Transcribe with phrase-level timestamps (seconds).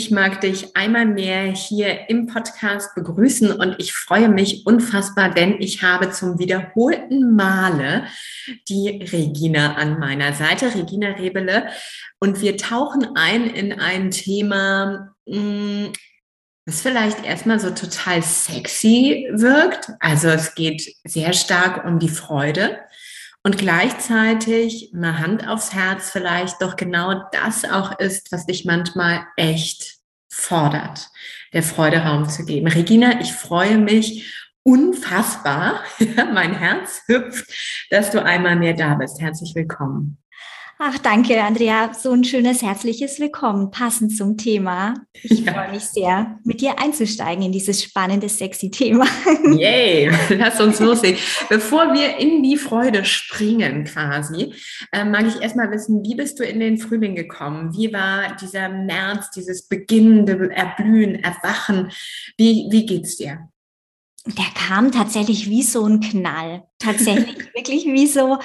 [0.00, 5.60] Ich mag dich einmal mehr hier im Podcast begrüßen und ich freue mich unfassbar, denn
[5.60, 8.04] ich habe zum wiederholten Male
[8.66, 11.68] die Regina an meiner Seite, Regina Rebele,
[12.18, 15.88] und wir tauchen ein in ein Thema, mm,
[16.64, 19.90] das vielleicht erstmal so total sexy wirkt.
[20.00, 22.78] Also es geht sehr stark um die Freude.
[23.42, 29.24] Und gleichzeitig, mal Hand aufs Herz, vielleicht doch genau das auch ist, was dich manchmal
[29.36, 29.96] echt
[30.30, 31.08] fordert,
[31.54, 32.68] der Freude Raum zu geben.
[32.68, 34.30] Regina, ich freue mich
[34.62, 35.82] unfassbar,
[36.34, 37.50] mein Herz hüpft,
[37.88, 39.20] dass du einmal mehr da bist.
[39.20, 40.18] Herzlich willkommen.
[40.82, 41.92] Ach, danke, Andrea.
[41.92, 44.94] So ein schönes herzliches Willkommen, passend zum Thema.
[45.12, 45.52] Ich ja.
[45.52, 49.04] freue mich sehr, mit dir einzusteigen in dieses spannende, sexy Thema.
[49.58, 51.20] Yay, lass uns loslegen.
[51.50, 54.54] Bevor wir in die Freude springen quasi,
[54.90, 57.76] äh, mag ich erstmal wissen, wie bist du in den Frühling gekommen?
[57.76, 61.92] Wie war dieser März, dieses beginnende Erblühen, Erwachen?
[62.38, 63.50] Wie, wie geht's dir?
[64.26, 66.64] Der kam tatsächlich wie so ein Knall.
[66.78, 68.38] Tatsächlich, wirklich wie so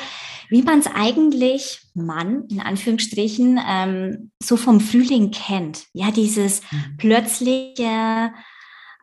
[0.49, 5.85] wie man es eigentlich, Mann, in Anführungsstrichen, ähm, so vom Frühling kennt.
[5.93, 6.97] Ja, dieses mhm.
[6.97, 8.33] plötzliche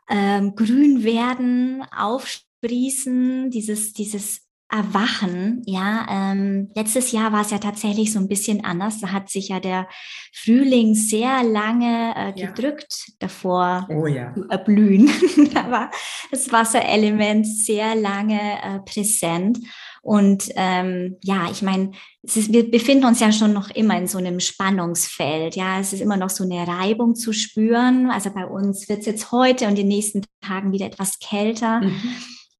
[0.09, 8.19] ähm, Grünwerden, Aufsprießen, dieses, dieses Erwachen, ja, ähm, letztes Jahr war es ja tatsächlich so
[8.19, 9.01] ein bisschen anders.
[9.01, 9.87] Da hat sich ja der
[10.33, 13.15] Frühling sehr lange äh, gedrückt ja.
[13.19, 14.33] davor oh, ja.
[14.35, 15.11] zu erblühen.
[15.55, 15.91] da war
[16.31, 19.59] das Wasserelement sehr lange äh, präsent.
[20.01, 24.41] Und ähm, ja, ich meine, wir befinden uns ja schon noch immer in so einem
[24.41, 25.55] Spannungsfeld.
[25.55, 28.11] Ja, es ist immer noch so eine Reibung zu spüren.
[28.11, 31.83] Also bei uns wird es jetzt heute und in den nächsten Tagen wieder etwas kälter.
[31.83, 32.15] Mhm.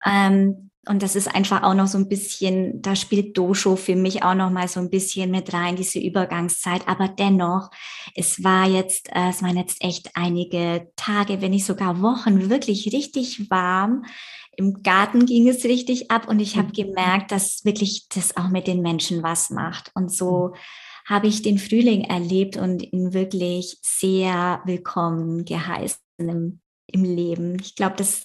[0.05, 4.25] Ähm, und das ist einfach auch noch so ein bisschen, da spielt Dosho für mich
[4.25, 6.89] auch noch mal so ein bisschen mit rein, diese Übergangszeit.
[6.89, 7.71] Aber dennoch,
[8.17, 12.93] es war jetzt, äh, es waren jetzt echt einige Tage, wenn nicht sogar Wochen, wirklich
[12.93, 14.05] richtig warm.
[14.57, 16.73] Im Garten ging es richtig ab und ich habe mhm.
[16.73, 19.93] gemerkt, dass wirklich das auch mit den Menschen was macht.
[19.95, 20.57] Und so mhm.
[21.07, 27.57] habe ich den Frühling erlebt und ihn wirklich sehr willkommen geheißen im, im Leben.
[27.61, 28.25] Ich glaube, das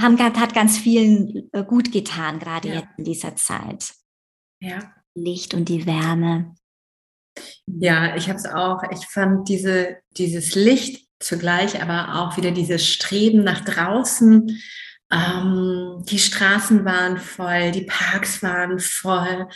[0.00, 2.74] haben, hat ganz vielen äh, gut getan, gerade ja.
[2.74, 3.94] jetzt in dieser Zeit.
[4.60, 4.92] Ja.
[5.14, 6.54] Licht und die Wärme.
[7.66, 8.82] Ja, ich habe es auch.
[8.90, 14.60] Ich fand diese, dieses Licht zugleich, aber auch wieder dieses Streben nach draußen
[15.10, 19.48] ähm, die Straßen waren voll, die Parks waren voll.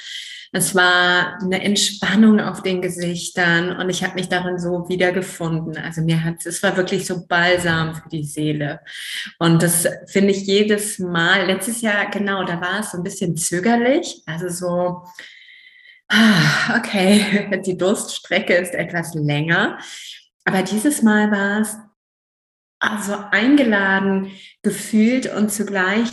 [0.50, 5.76] Es war eine Entspannung auf den Gesichtern und ich habe mich darin so wiedergefunden.
[5.76, 8.80] Also mir hat es war wirklich so balsam für die Seele.
[9.38, 11.46] Und das finde ich jedes Mal.
[11.46, 15.04] Letztes Jahr genau, da war es so ein bisschen zögerlich, also so
[16.08, 19.78] ah, okay, die Durststrecke ist etwas länger.
[20.44, 21.76] Aber dieses Mal war es
[22.82, 24.32] also eingeladen
[24.62, 26.10] gefühlt und zugleich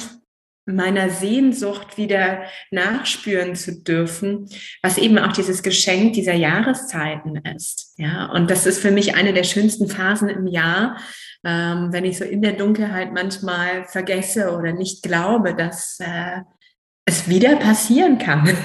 [0.65, 4.47] meiner Sehnsucht wieder nachspüren zu dürfen,
[4.83, 7.95] was eben auch dieses Geschenk dieser Jahreszeiten ist.
[7.97, 10.97] Ja, und das ist für mich eine der schönsten Phasen im Jahr,
[11.43, 16.41] ähm, wenn ich so in der Dunkelheit manchmal vergesse oder nicht glaube, dass äh,
[17.05, 18.47] es wieder passieren kann.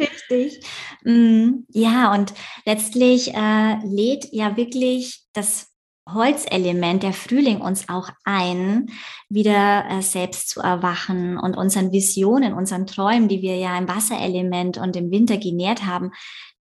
[0.00, 0.64] Richtig.
[1.04, 2.32] Mm, ja, und
[2.64, 5.71] letztlich äh, lädt ja wirklich das
[6.08, 8.90] Holzelement, der Frühling uns auch ein,
[9.28, 14.78] wieder äh, selbst zu erwachen und unseren Visionen, unseren Träumen, die wir ja im Wasserelement
[14.78, 16.10] und im Winter genährt haben,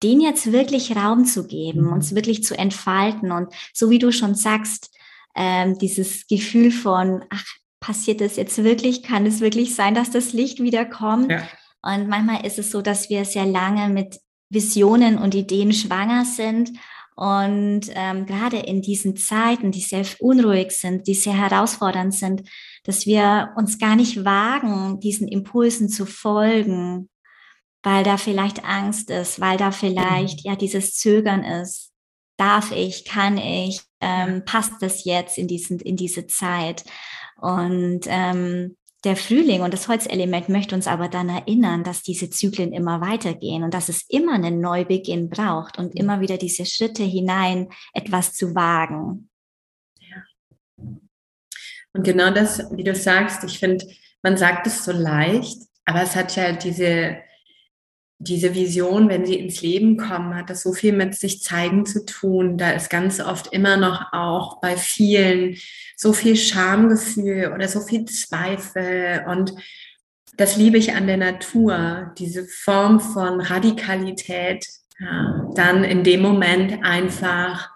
[0.02, 1.92] den jetzt wirklich Raum zu geben, mhm.
[1.92, 4.90] uns wirklich zu entfalten und so wie du schon sagst,
[5.36, 7.44] ähm, dieses Gefühl von, ach,
[7.80, 9.04] passiert das jetzt wirklich?
[9.04, 11.30] Kann es wirklich sein, dass das Licht wieder kommt?
[11.30, 11.48] Ja.
[11.82, 14.18] Und manchmal ist es so, dass wir sehr lange mit
[14.50, 16.70] Visionen und Ideen schwanger sind
[17.18, 22.48] und ähm, gerade in diesen Zeiten, die sehr unruhig sind, die sehr herausfordernd sind,
[22.84, 27.10] dass wir uns gar nicht wagen, diesen Impulsen zu folgen,
[27.82, 31.90] weil da vielleicht Angst ist, weil da vielleicht ja dieses Zögern ist.
[32.36, 36.84] Darf ich, kann ich, ähm, passt das jetzt in, diesen, in diese Zeit?
[37.40, 42.72] Und ähm, der Frühling und das Holzelement möchte uns aber dann erinnern, dass diese Zyklen
[42.72, 47.68] immer weitergehen und dass es immer einen Neubeginn braucht und immer wieder diese Schritte hinein,
[47.94, 49.30] etwas zu wagen.
[50.00, 50.24] Ja.
[51.92, 53.86] Und genau das, wie du sagst, ich finde,
[54.22, 57.18] man sagt es so leicht, aber es hat ja diese,
[58.18, 62.04] diese Vision, wenn sie ins Leben kommen, hat das so viel mit sich zeigen zu
[62.04, 62.58] tun.
[62.58, 65.56] Da ist ganz oft immer noch auch bei vielen
[65.96, 69.24] so viel Schamgefühl oder so viel Zweifel.
[69.28, 69.54] Und
[70.36, 74.66] das liebe ich an der Natur, diese Form von Radikalität,
[74.98, 77.70] ja, dann in dem Moment einfach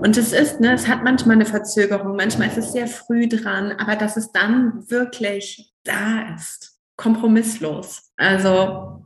[0.00, 3.72] und es ist, ne, es hat manchmal eine Verzögerung, manchmal ist es sehr früh dran,
[3.72, 8.12] aber dass es dann wirklich da ist, kompromisslos.
[8.16, 9.02] Also,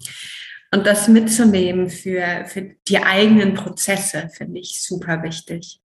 [0.74, 5.80] und das mitzunehmen für, für die eigenen Prozesse, finde ich super wichtig.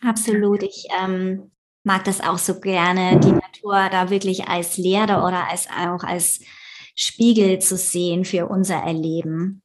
[0.00, 0.62] Absolut.
[0.62, 1.50] Ich ähm,
[1.84, 6.40] mag das auch so gerne, die Natur da wirklich als Lehrer oder als auch als
[6.96, 9.62] Spiegel zu sehen für unser Erleben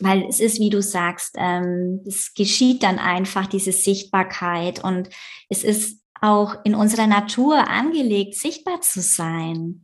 [0.00, 5.08] weil es ist, wie du sagst, ähm, es geschieht dann einfach diese Sichtbarkeit und
[5.48, 9.83] es ist auch in unserer Natur angelegt, sichtbar zu sein,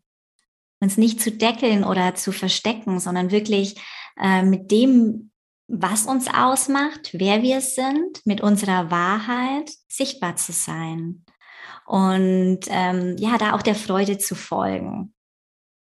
[0.81, 3.81] uns nicht zu deckeln oder zu verstecken, sondern wirklich
[4.19, 5.31] äh, mit dem,
[5.69, 11.25] was uns ausmacht, wer wir sind, mit unserer Wahrheit sichtbar zu sein
[11.91, 15.13] und ähm, ja, da auch der Freude zu folgen,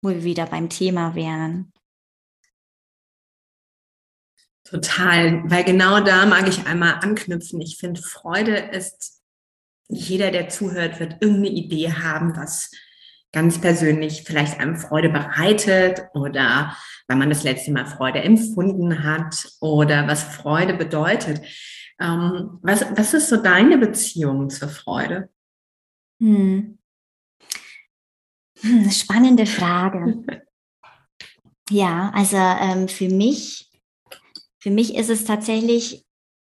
[0.01, 1.71] wo wir wieder beim Thema wären.
[4.63, 7.61] Total, weil genau da mag ich einmal anknüpfen.
[7.61, 9.21] Ich finde, Freude ist,
[9.87, 12.71] jeder, der zuhört, wird irgendeine Idee haben, was
[13.31, 16.75] ganz persönlich vielleicht einem Freude bereitet oder
[17.07, 21.41] weil man das letzte Mal Freude empfunden hat oder was Freude bedeutet.
[21.99, 25.29] Ähm, was, was ist so deine Beziehung zur Freude?
[26.21, 26.79] Hm.
[28.61, 30.23] Hm, spannende Frage.
[31.69, 33.69] ja, also ähm, für mich
[34.59, 36.05] für mich ist es tatsächlich,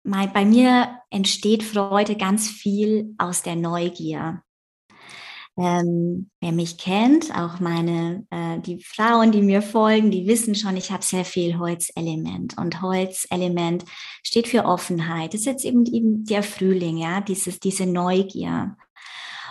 [0.02, 4.42] bei mir entsteht Freude ganz viel aus der Neugier.
[5.58, 10.78] Ähm, wer mich kennt, auch meine, äh, die Frauen, die mir folgen, die wissen schon,
[10.78, 12.56] ich habe sehr viel Holzelement.
[12.56, 13.84] Und Holzelement
[14.22, 15.34] steht für Offenheit.
[15.34, 18.76] Das ist jetzt eben, eben der Frühling, ja, dieses, diese Neugier.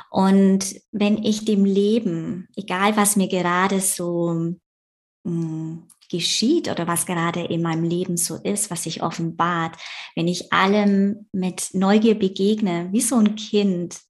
[0.10, 4.58] Und wenn ich dem Leben, egal was mir gerade so mh,
[5.24, 9.78] hm, geschieht oder was gerade in meinem Leben so ist, was sich offenbart,
[10.16, 14.02] wenn ich allem mit Neugier begegne, wie so ein Kind,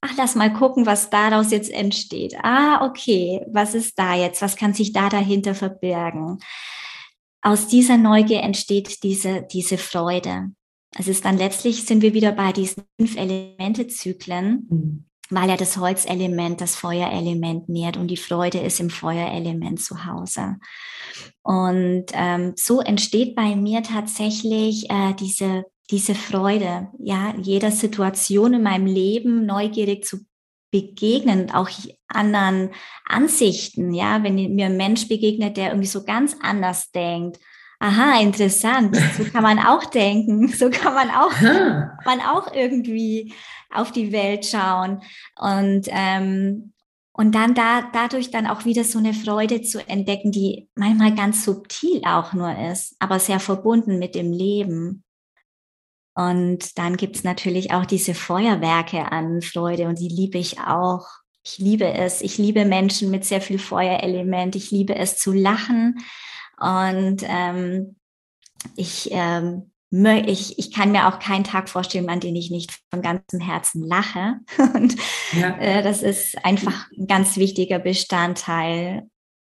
[0.00, 2.36] ach, lass mal gucken, was daraus jetzt entsteht.
[2.42, 4.42] Ah, okay, was ist da jetzt?
[4.42, 6.38] Was kann sich da dahinter verbergen?
[7.42, 10.50] Aus dieser Neugier entsteht diese, diese Freude.
[10.98, 14.66] Es ist dann letztlich sind wir wieder bei diesen fünf Elemente-Zyklen.
[14.68, 20.06] Mhm weil ja das Holzelement das Feuerelement nährt und die Freude ist im Feuerelement zu
[20.06, 20.56] Hause.
[21.42, 28.62] Und ähm, so entsteht bei mir tatsächlich äh, diese, diese Freude, ja, jeder Situation in
[28.62, 30.18] meinem Leben neugierig zu
[30.72, 31.70] begegnen, auch
[32.08, 32.70] anderen
[33.04, 37.38] Ansichten, ja, wenn mir ein Mensch begegnet, der irgendwie so ganz anders denkt,
[37.78, 41.32] aha, interessant, so kann man auch denken, so kann man auch,
[42.04, 43.34] man auch irgendwie
[43.72, 45.02] auf die Welt schauen.
[45.36, 46.72] Und ähm,
[47.18, 51.46] und dann da, dadurch dann auch wieder so eine Freude zu entdecken, die manchmal ganz
[51.46, 55.02] subtil auch nur ist, aber sehr verbunden mit dem Leben.
[56.16, 61.06] Und dann gibt's natürlich auch diese Feuerwerke an Freude und die liebe ich auch.
[61.44, 62.22] Ich liebe es.
[62.22, 64.56] Ich liebe Menschen mit sehr viel Feuerelement.
[64.56, 65.98] Ich liebe es zu lachen.
[66.58, 67.96] Und ähm,
[68.76, 73.02] ich ähm, ich, ich kann mir auch keinen Tag vorstellen, an den ich nicht von
[73.02, 74.40] ganzem Herzen lache.
[74.74, 74.96] Und
[75.32, 75.56] ja.
[75.58, 79.08] äh, das ist einfach ein ganz wichtiger Bestandteil,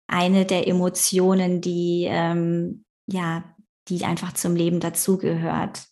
[0.06, 3.44] eine der Emotionen, die ähm, ja,
[3.88, 5.91] die einfach zum Leben dazugehört.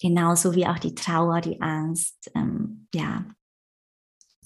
[0.00, 3.24] Genauso wie auch die Trauer, die Angst, ähm, ja,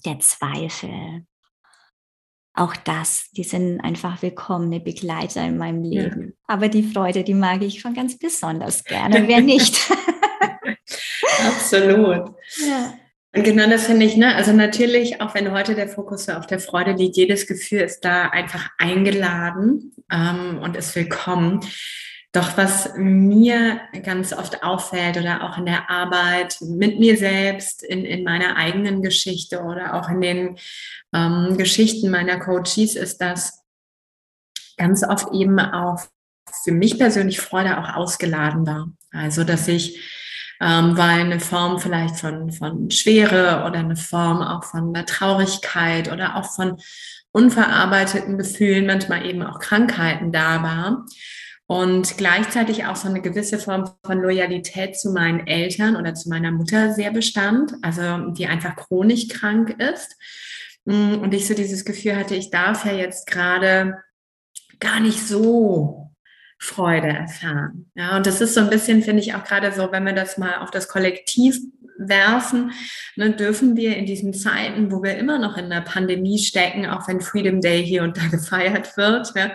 [0.05, 1.25] der Zweifel,
[2.55, 6.27] auch das, die sind einfach willkommene Begleiter in meinem Leben.
[6.27, 6.55] Ja.
[6.55, 9.27] Aber die Freude, die mag ich schon ganz besonders gerne.
[9.27, 9.89] Wer nicht?
[11.45, 12.33] Absolut.
[12.65, 12.93] Ja.
[13.35, 14.33] Und genau das finde ich, ne?
[14.35, 18.29] Also natürlich, auch wenn heute der Fokus auf der Freude liegt, jedes Gefühl ist da
[18.29, 21.59] einfach eingeladen ähm, und ist willkommen.
[22.35, 28.03] Doch was mir ganz oft auffällt oder auch in der Arbeit mit mir selbst, in,
[28.03, 30.57] in meiner eigenen Geschichte oder auch in den
[31.13, 33.63] ähm, Geschichten meiner Coaches, ist, dass
[34.75, 36.01] ganz oft eben auch
[36.65, 38.89] für mich persönlich Freude auch ausgeladen war.
[39.11, 39.97] Also, dass ich,
[40.59, 46.35] ähm, weil eine Form vielleicht von, von Schwere oder eine Form auch von Traurigkeit oder
[46.35, 46.81] auch von
[47.31, 51.05] unverarbeiteten Gefühlen, manchmal eben auch Krankheiten da war
[51.67, 56.51] und gleichzeitig auch so eine gewisse Form von Loyalität zu meinen Eltern oder zu meiner
[56.51, 60.15] Mutter sehr bestand, also die einfach chronisch krank ist.
[60.85, 63.97] Mm, und ich so dieses Gefühl hatte, ich darf ja jetzt gerade
[64.79, 66.11] gar nicht so
[66.59, 67.89] Freude erfahren.
[67.95, 70.37] Ja, und das ist so ein bisschen, finde ich auch gerade so, wenn wir das
[70.37, 71.59] mal auf das Kollektiv
[71.97, 72.71] werfen,
[73.15, 77.07] dann dürfen wir in diesen Zeiten, wo wir immer noch in der Pandemie stecken, auch
[77.07, 79.51] wenn Freedom Day hier und da gefeiert wird ja,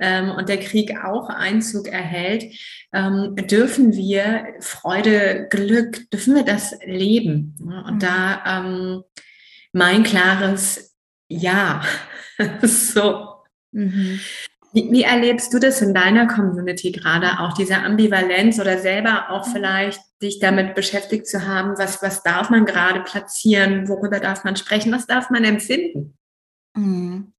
[0.00, 2.44] ähm, und der Krieg auch Einzug erhält,
[2.92, 7.56] ähm, dürfen wir Freude, Glück, dürfen wir das leben.
[7.68, 7.98] Ja, und mhm.
[8.00, 9.02] da ähm,
[9.72, 10.96] mein klares
[11.28, 11.82] Ja.
[12.62, 13.34] so.
[13.72, 14.20] Mhm.
[14.72, 19.46] Wie, wie, erlebst du das in deiner Community gerade, auch diese Ambivalenz oder selber auch
[19.46, 19.52] mhm.
[19.52, 24.56] vielleicht dich damit beschäftigt zu haben, was, was darf man gerade platzieren, worüber darf man
[24.56, 26.16] sprechen, was darf man empfinden?
[26.74, 27.32] Mhm.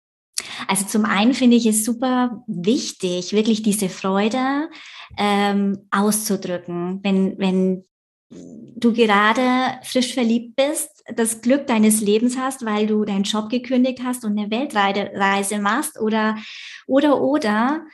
[0.68, 4.70] Also zum einen finde ich es super wichtig, wirklich diese Freude
[5.18, 7.87] ähm, auszudrücken, wenn, wenn
[8.30, 14.02] du gerade frisch verliebt bist, das Glück deines Lebens hast, weil du deinen Job gekündigt
[14.04, 16.38] hast und eine Weltreise machst oder
[16.86, 17.86] oder oder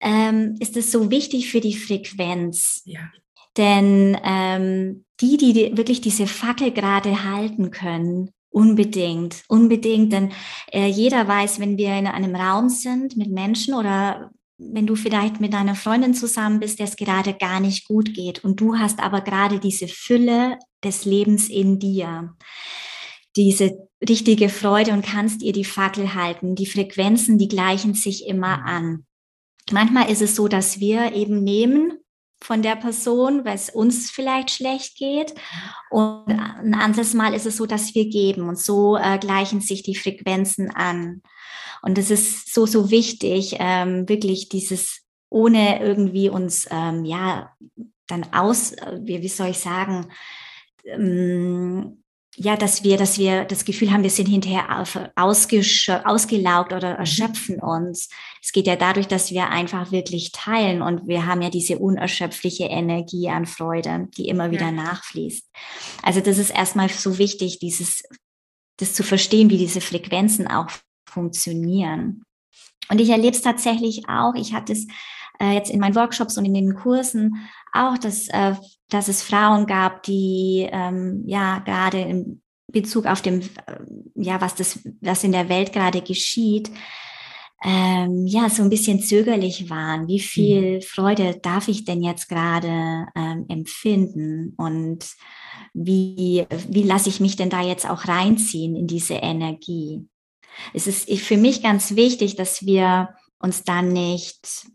[0.00, 2.82] ähm, ist es so wichtig für die Frequenz.
[2.84, 3.00] Ja.
[3.56, 10.32] Denn ähm, die, die wirklich diese Fackel gerade halten können, unbedingt, unbedingt, denn
[10.72, 15.40] äh, jeder weiß, wenn wir in einem Raum sind mit Menschen oder wenn du vielleicht
[15.40, 19.00] mit deiner Freundin zusammen bist, der es gerade gar nicht gut geht und du hast
[19.00, 22.34] aber gerade diese Fülle des Lebens in dir,
[23.36, 26.54] diese richtige Freude und kannst ihr die Fackel halten.
[26.54, 28.66] Die Frequenzen, die gleichen sich immer mhm.
[28.66, 29.06] an.
[29.70, 31.98] Manchmal ist es so, dass wir eben nehmen
[32.40, 35.34] von der Person, weil es uns vielleicht schlecht geht.
[35.90, 38.48] Und ein anderes Mal ist es so, dass wir geben.
[38.48, 41.22] Und so äh, gleichen sich die Frequenzen an.
[41.82, 47.52] Und es ist so, so wichtig, ähm, wirklich dieses, ohne irgendwie uns, ähm, ja,
[48.06, 50.08] dann aus, äh, wie, wie soll ich sagen,
[50.84, 52.02] ähm,
[52.40, 54.84] ja, dass wir, dass wir das Gefühl haben, wir sind hinterher
[55.16, 57.00] ausgelaugt oder mhm.
[57.00, 58.08] erschöpfen uns.
[58.40, 62.64] Es geht ja dadurch, dass wir einfach wirklich teilen und wir haben ja diese unerschöpfliche
[62.66, 64.72] Energie an Freude, die immer wieder ja.
[64.72, 65.46] nachfließt.
[66.02, 68.04] Also das ist erstmal so wichtig, dieses,
[68.76, 70.70] das zu verstehen, wie diese Frequenzen auch
[71.08, 72.22] funktionieren.
[72.90, 74.34] Und ich erlebe es tatsächlich auch.
[74.34, 74.86] Ich hatte es
[75.40, 78.54] äh, jetzt in meinen Workshops und in den Kursen auch, dass, äh,
[78.88, 83.46] dass es Frauen gab, die ähm, ja gerade in Bezug auf dem, äh,
[84.14, 86.70] ja, was das, was in der Welt gerade geschieht,
[87.64, 90.06] ähm, ja, so ein bisschen zögerlich waren.
[90.06, 90.82] Wie viel mhm.
[90.82, 94.54] Freude darf ich denn jetzt gerade ähm, empfinden?
[94.56, 95.06] Und
[95.74, 100.06] wie, wie lasse ich mich denn da jetzt auch reinziehen in diese Energie?
[100.74, 104.66] Es ist für mich ganz wichtig, dass wir uns dann nicht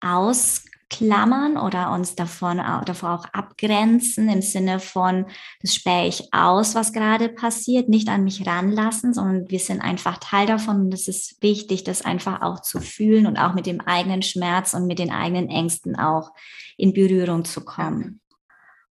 [0.00, 5.26] ausklammern oder uns davon davor auch abgrenzen im Sinne von,
[5.60, 10.18] das spähe ich aus, was gerade passiert, nicht an mich ranlassen, sondern wir sind einfach
[10.18, 13.80] Teil davon und es ist wichtig, das einfach auch zu fühlen und auch mit dem
[13.80, 16.30] eigenen Schmerz und mit den eigenen Ängsten auch
[16.76, 18.20] in Berührung zu kommen.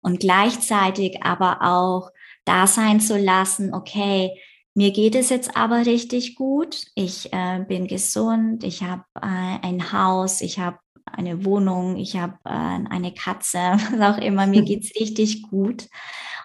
[0.02, 2.12] Und gleichzeitig aber auch
[2.46, 4.32] da sein zu lassen, okay,
[4.76, 6.86] mir geht es jetzt aber richtig gut.
[6.96, 9.22] Ich äh, bin gesund, ich habe äh,
[9.62, 13.58] ein Haus, ich habe eine Wohnung, ich habe äh, eine Katze,
[13.98, 14.48] was auch immer.
[14.48, 15.88] Mir geht es richtig gut.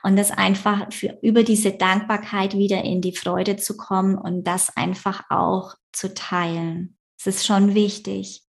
[0.03, 4.75] Und das einfach für, über diese Dankbarkeit wieder in die Freude zu kommen und das
[4.77, 6.97] einfach auch zu teilen.
[7.19, 8.45] Das ist schon wichtig,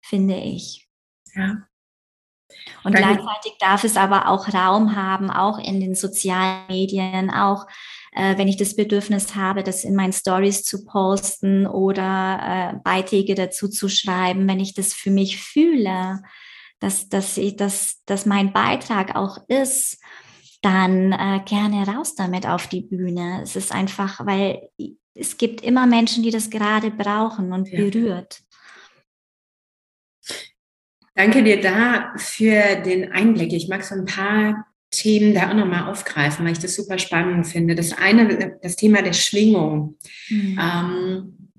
[0.00, 0.88] finde ich.
[1.34, 1.66] Ja.
[2.84, 3.16] Und Danke.
[3.18, 7.66] gleichzeitig darf es aber auch Raum haben, auch in den sozialen Medien, auch
[8.14, 13.34] äh, wenn ich das Bedürfnis habe, das in meinen Stories zu posten oder äh, Beiträge
[13.34, 16.22] dazu zu schreiben, wenn ich das für mich fühle,
[16.78, 19.98] dass, dass, ich, dass, dass mein Beitrag auch ist,
[20.62, 23.40] dann äh, gerne raus damit auf die Bühne.
[23.42, 24.68] Es ist einfach, weil
[25.14, 27.78] es gibt immer Menschen, die das gerade brauchen und ja.
[27.78, 28.40] berührt.
[31.16, 33.52] Danke dir da für den Einblick.
[33.52, 37.46] Ich mag so ein paar Themen da auch nochmal aufgreifen, weil ich das super spannend
[37.46, 37.74] finde.
[37.74, 39.96] Das eine, das Thema der Schwingung.
[40.28, 40.60] Mhm.
[40.60, 41.50] Ähm,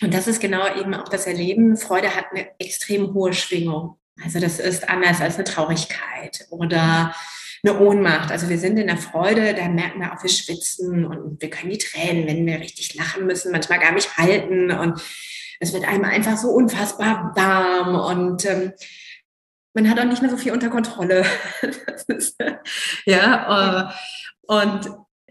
[0.00, 1.76] und das ist genau eben auch das Erleben.
[1.76, 3.96] Freude hat eine extrem hohe Schwingung.
[4.24, 7.14] Also das ist anders als eine Traurigkeit oder
[7.64, 8.30] eine Ohnmacht.
[8.30, 11.70] Also wir sind in der Freude, da merken wir auch, wir schwitzen und wir können
[11.70, 15.00] die Tränen, wenn wir richtig lachen müssen, manchmal gar nicht halten und
[15.60, 18.72] es wird einem einfach so unfassbar warm und ähm,
[19.74, 21.24] man hat auch nicht mehr so viel unter Kontrolle.
[22.08, 22.36] ist,
[23.04, 24.90] ja, äh, und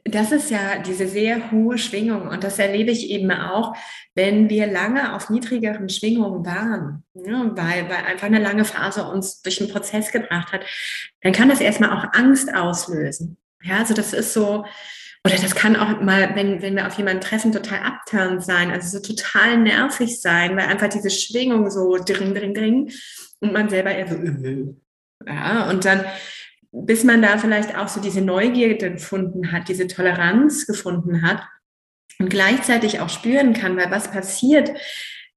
[0.10, 3.76] das ist ja diese sehr hohe Schwingung und das erlebe ich eben auch,
[4.16, 9.42] wenn wir lange auf niedrigeren Schwingungen waren, ja, weil, weil einfach eine lange Phase uns
[9.42, 10.62] durch einen Prozess gebracht hat,
[11.22, 13.38] dann kann das erstmal auch Angst auslösen.
[13.64, 14.66] Ja, also das ist so,
[15.26, 18.98] oder das kann auch mal, wenn, wenn wir auf jemanden treffen, total abturnt sein, also
[18.98, 22.92] so total nervig sein, weil einfach diese Schwingung so dring, dring, dring
[23.40, 24.74] und man selber eher so, äh,
[25.26, 26.06] ja, und dann
[26.72, 31.42] bis man da vielleicht auch so diese Neugierde gefunden hat, diese Toleranz gefunden hat
[32.20, 34.72] und gleichzeitig auch spüren kann, weil was passiert,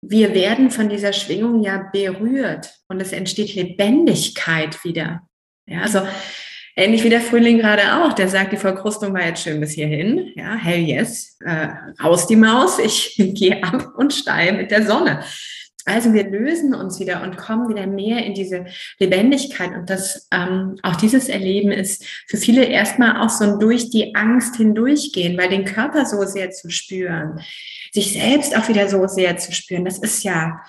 [0.02, 5.20] wir werden von dieser Schwingung ja berührt und es entsteht Lebendigkeit wieder.
[5.66, 6.06] Ja, also
[6.74, 10.32] ähnlich wie der Frühling gerade auch, der sagt, die Verkrustung war jetzt schön bis hierhin.
[10.36, 11.68] Ja, hell yes, äh,
[12.02, 15.22] raus die Maus, ich gehe ab und steige mit der Sonne.
[15.86, 18.66] Also wir lösen uns wieder und kommen wieder mehr in diese
[18.98, 19.72] Lebendigkeit.
[19.72, 24.14] Und das ähm, auch dieses Erleben ist für viele erstmal auch so ein durch die
[24.14, 27.40] Angst hindurchgehen, weil den Körper so sehr zu spüren,
[27.92, 30.60] sich selbst auch wieder so sehr zu spüren, das ist ja,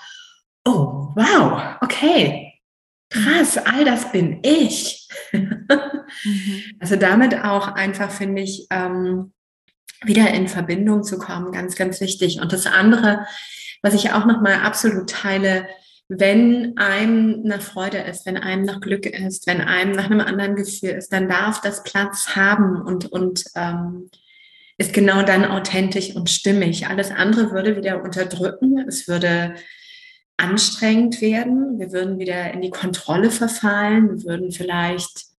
[0.64, 2.52] oh, wow, okay,
[3.10, 5.08] krass, all das bin ich.
[5.32, 5.66] mhm.
[6.80, 9.32] Also damit auch einfach, finde ich, ähm,
[10.04, 12.40] wieder in Verbindung zu kommen, ganz, ganz wichtig.
[12.40, 13.26] Und das andere,
[13.82, 15.66] was ich auch nochmal absolut teile,
[16.08, 20.56] wenn einem nach Freude ist, wenn einem nach Glück ist, wenn einem nach einem anderen
[20.56, 24.10] Gefühl ist, dann darf das Platz haben und, und ähm,
[24.78, 26.86] ist genau dann authentisch und stimmig.
[26.86, 29.54] Alles andere würde wieder unterdrücken, es würde
[30.36, 35.31] anstrengend werden, wir würden wieder in die Kontrolle verfallen, wir würden vielleicht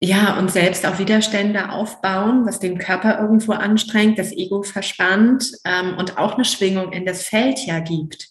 [0.00, 5.96] ja, und selbst auch Widerstände aufbauen, was den Körper irgendwo anstrengt, das Ego verspannt ähm,
[5.98, 8.28] und auch eine Schwingung in das Feld ja gibt.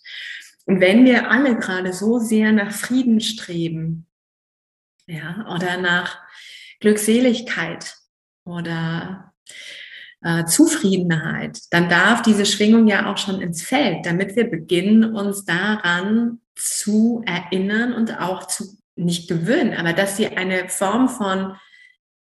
[0.66, 4.08] Und wenn wir alle gerade so sehr nach Frieden streben,
[5.08, 6.20] ja, oder nach
[6.80, 7.96] Glückseligkeit
[8.46, 9.34] oder
[10.22, 15.46] äh, Zufriedenheit, dann darf diese Schwingung ja auch schon ins Feld, damit wir beginnen, uns
[15.46, 21.56] daran zu erinnern und auch zu nicht gewöhnen, aber dass sie eine Form von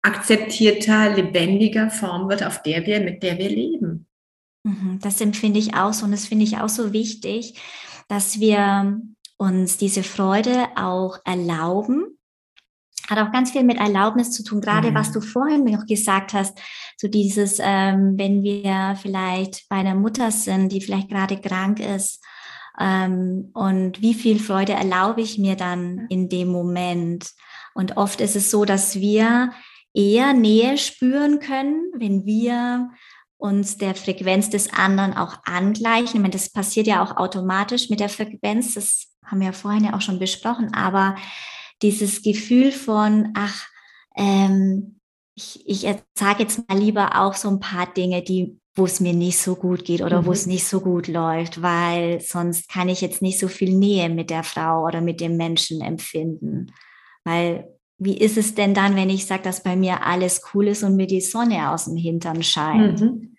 [0.01, 4.07] akzeptierter, lebendiger Form wird, auf der wir, mit der wir leben.
[4.63, 7.59] Mhm, das empfinde ich auch so und das finde ich auch so wichtig,
[8.07, 9.01] dass wir
[9.37, 12.17] uns diese Freude auch erlauben.
[13.09, 14.95] Hat auch ganz viel mit Erlaubnis zu tun, gerade mhm.
[14.95, 16.59] was du vorhin noch gesagt hast,
[16.97, 22.23] so dieses, ähm, wenn wir vielleicht bei einer Mutter sind, die vielleicht gerade krank ist
[22.79, 27.31] ähm, und wie viel Freude erlaube ich mir dann in dem Moment?
[27.73, 29.51] Und oft ist es so, dass wir
[29.93, 32.89] eher Nähe spüren können, wenn wir
[33.37, 36.15] uns der Frequenz des anderen auch angleichen.
[36.15, 39.85] Ich meine, das passiert ja auch automatisch mit der Frequenz, das haben wir ja vorhin
[39.85, 41.15] ja auch schon besprochen, aber
[41.81, 43.67] dieses Gefühl von, ach,
[44.15, 44.99] ähm,
[45.35, 45.81] ich, ich
[46.17, 49.55] sage jetzt mal lieber auch so ein paar Dinge, die wo es mir nicht so
[49.55, 50.25] gut geht oder mhm.
[50.25, 50.53] wo es mhm.
[50.53, 54.43] nicht so gut läuft, weil sonst kann ich jetzt nicht so viel Nähe mit der
[54.43, 56.73] Frau oder mit dem Menschen empfinden.
[57.23, 57.67] Weil
[57.99, 60.95] wie ist es denn dann, wenn ich sage, dass bei mir alles cool ist und
[60.95, 63.01] mir die Sonne aus dem Hintern scheint?
[63.01, 63.35] Mhm.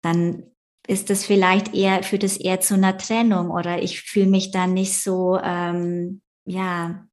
[0.00, 0.44] Dann
[0.86, 4.74] ist das vielleicht eher, führt es eher zu einer Trennung oder ich fühle mich dann
[4.74, 7.04] nicht so, ähm, ja,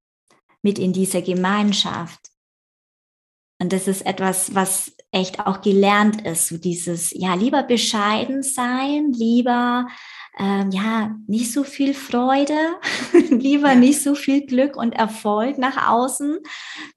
[0.61, 2.19] mit in dieser Gemeinschaft.
[3.59, 9.13] Und das ist etwas, was echt auch gelernt ist, so dieses, ja, lieber bescheiden sein,
[9.13, 9.87] lieber,
[10.37, 12.57] ähm, ja, nicht so viel Freude,
[13.29, 13.75] lieber ja.
[13.75, 16.39] nicht so viel Glück und Erfolg nach außen,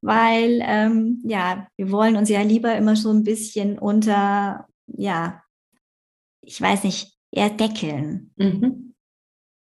[0.00, 5.40] weil, ähm, ja, wir wollen uns ja lieber immer so ein bisschen unter, ja,
[6.42, 8.32] ich weiß nicht, eher deckeln.
[8.34, 8.94] Mhm.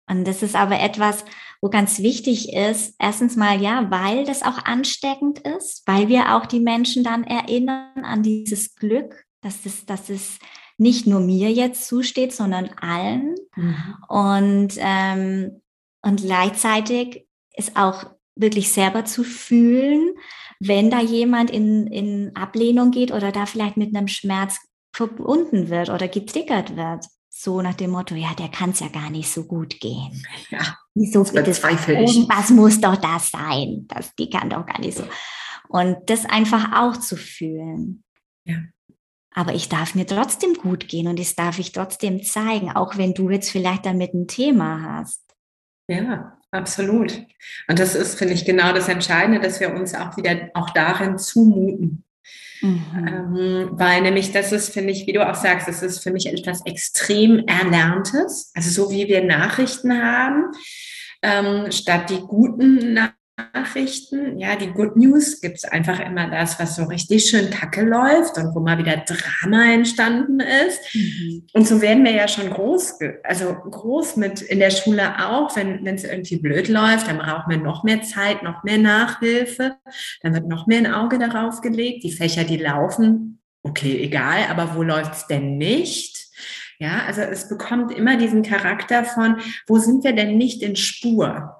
[0.09, 1.25] Und das ist aber etwas,
[1.61, 6.45] wo ganz wichtig ist, erstens mal ja, weil das auch ansteckend ist, weil wir auch
[6.45, 10.39] die Menschen dann erinnern an dieses Glück, dass es, dass es
[10.77, 13.35] nicht nur mir jetzt zusteht, sondern allen.
[13.55, 13.95] Mhm.
[14.07, 15.61] Und, ähm,
[16.01, 20.13] und gleichzeitig ist auch wirklich selber zu fühlen,
[20.61, 24.59] wenn da jemand in, in Ablehnung geht oder da vielleicht mit einem Schmerz
[24.93, 27.05] verbunden wird oder getriggert wird
[27.41, 30.25] so nach dem Motto, ja, der kann es ja gar nicht so gut gehen.
[30.49, 32.15] Ja, Wieso das bezweifle ich.
[32.17, 33.85] Irgendwas muss doch das sein.
[33.87, 35.05] Das, die kann doch gar nicht so.
[35.69, 38.03] Und das einfach auch zu fühlen.
[38.43, 38.57] Ja.
[39.31, 43.13] Aber ich darf mir trotzdem gut gehen und das darf ich trotzdem zeigen, auch wenn
[43.13, 45.23] du jetzt vielleicht damit ein Thema hast.
[45.87, 47.25] Ja, absolut.
[47.67, 51.17] Und das ist, finde ich, genau das Entscheidende, dass wir uns auch wieder auch darin
[51.17, 52.03] zumuten.
[52.61, 53.07] Mhm.
[53.07, 56.27] Ähm, weil nämlich das ist, finde ich, wie du auch sagst, das ist für mich
[56.27, 58.51] etwas extrem Erlerntes.
[58.53, 60.51] Also so wie wir Nachrichten haben,
[61.21, 62.93] ähm, statt die guten
[63.53, 64.37] Nachrichten.
[64.37, 68.37] Ja, die Good News gibt es einfach immer das, was so richtig schön kacke läuft
[68.37, 70.79] und wo mal wieder Drama entstanden ist.
[70.93, 71.47] Mhm.
[71.53, 75.85] Und so werden wir ja schon groß, also groß mit in der Schule auch, wenn
[75.87, 79.75] es irgendwie blöd läuft, dann brauchen wir noch mehr Zeit, noch mehr Nachhilfe,
[80.21, 82.03] dann wird noch mehr ein Auge darauf gelegt.
[82.03, 86.27] Die Fächer, die laufen, okay, egal, aber wo läuft es denn nicht?
[86.79, 91.55] Ja, also es bekommt immer diesen Charakter von, wo sind wir denn nicht in Spur?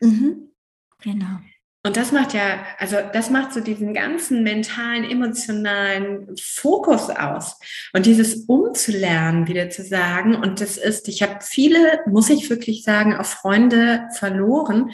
[0.00, 0.51] Mhm.
[1.02, 1.38] Genau.
[1.84, 7.58] Und das macht ja, also das macht so diesen ganzen mentalen, emotionalen Fokus aus.
[7.92, 12.84] Und dieses umzulernen, wieder zu sagen, und das ist, ich habe viele, muss ich wirklich
[12.84, 14.92] sagen, auch Freunde verloren,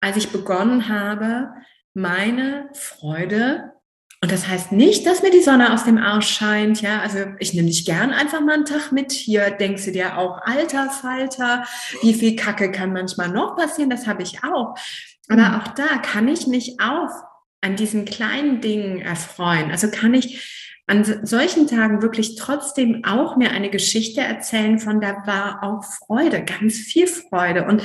[0.00, 1.50] als ich begonnen habe,
[1.92, 3.72] meine Freude
[4.22, 6.80] und das heißt nicht, dass mir die Sonne aus dem Arsch scheint.
[6.80, 9.10] Ja, also ich nehme dich gern einfach mal einen Tag mit.
[9.10, 11.64] Hier denkst du dir auch, alter Falter,
[12.02, 13.90] wie viel Kacke kann manchmal noch passieren?
[13.90, 14.76] Das habe ich auch.
[15.28, 15.54] Aber mhm.
[15.54, 17.10] auch da kann ich mich auch
[17.60, 19.70] an diesen kleinen Dingen erfreuen.
[19.70, 25.26] Also kann ich an solchen Tagen wirklich trotzdem auch mir eine Geschichte erzählen von da
[25.26, 27.64] war auch Freude, ganz viel Freude.
[27.64, 27.82] Und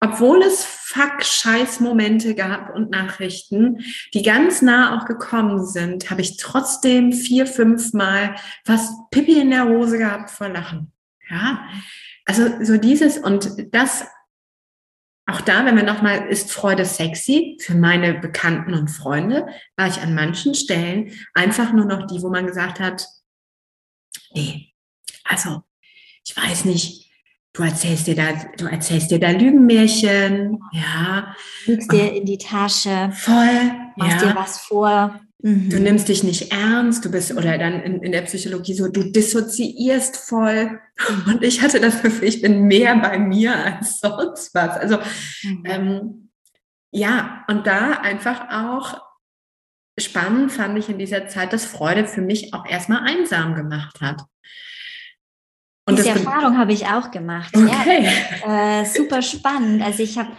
[0.00, 3.78] obwohl es Fuck-Scheiß-Momente gab und Nachrichten,
[4.12, 9.50] die ganz nah auch gekommen sind, habe ich trotzdem vier, fünf Mal fast Pippi in
[9.50, 10.92] der Hose gehabt vor Lachen.
[11.30, 11.64] Ja,
[12.26, 14.04] also so dieses und das,
[15.26, 17.58] auch da, wenn wir nochmal, ist Freude sexy.
[17.60, 22.28] Für meine Bekannten und Freunde, war ich an manchen Stellen einfach nur noch die, wo
[22.28, 23.06] man gesagt hat,
[24.32, 24.72] nee,
[25.24, 25.62] also
[26.24, 27.05] ich weiß nicht,
[27.56, 28.24] du erzählst dir da,
[28.58, 31.34] du erzählst dir da Lügenmärchen, ja.
[31.64, 33.10] Lügst dir in die Tasche.
[33.12, 33.72] Voll.
[33.96, 34.32] Machst ja.
[34.32, 35.20] dir was vor.
[35.42, 35.70] Mhm.
[35.70, 39.10] Du nimmst dich nicht ernst, du bist, oder dann in, in der Psychologie so, du
[39.10, 40.80] dissoziierst voll.
[41.26, 44.76] Und ich hatte das Gefühl, ich bin mehr bei mir als sonst was.
[44.76, 44.98] Also,
[45.42, 45.62] mhm.
[45.64, 46.30] ähm,
[46.90, 49.00] ja, und da einfach auch
[49.98, 54.22] spannend fand ich in dieser Zeit, dass Freude für mich auch erstmal einsam gemacht hat.
[55.86, 57.56] Und Diese Erfahrung habe ich auch gemacht.
[57.56, 58.10] Okay.
[58.44, 59.82] Ja, äh, super spannend.
[59.82, 60.30] Also ich habe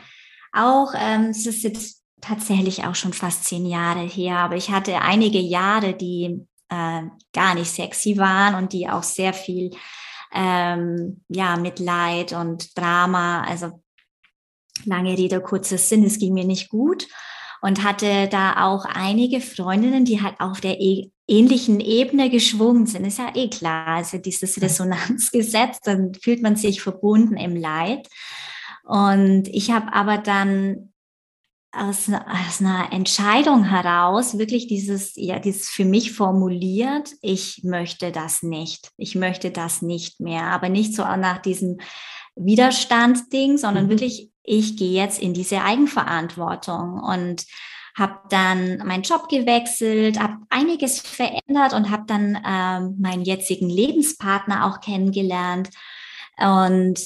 [0.52, 5.02] auch, ähm, es ist jetzt tatsächlich auch schon fast zehn Jahre her, aber ich hatte
[5.02, 9.72] einige Jahre, die äh, gar nicht sexy waren und die auch sehr viel
[10.34, 13.82] ähm, ja, Mitleid und Drama, also
[14.84, 17.08] lange Rede, kurzer Sinn, es ging mir nicht gut
[17.62, 23.06] und hatte da auch einige Freundinnen, die halt auf der e ähnlichen Ebene geschwungen sind.
[23.06, 28.08] Ist ja eh klar, also dieses Resonanzgesetz, dann fühlt man sich verbunden im Leid.
[28.86, 30.94] Und ich habe aber dann
[31.74, 38.42] aus, aus einer Entscheidung heraus wirklich dieses, ja, dieses für mich formuliert, ich möchte das
[38.42, 41.80] nicht, ich möchte das nicht mehr, aber nicht so nach diesem
[42.36, 43.90] Widerstandsding, sondern mhm.
[43.90, 47.46] wirklich, ich gehe jetzt in diese Eigenverantwortung und
[47.96, 54.66] habe dann meinen Job gewechselt, habe einiges verändert und habe dann ähm, meinen jetzigen Lebenspartner
[54.66, 55.70] auch kennengelernt.
[56.38, 57.00] Und,